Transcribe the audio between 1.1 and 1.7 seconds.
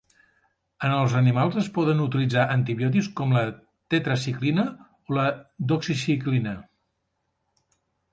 animals es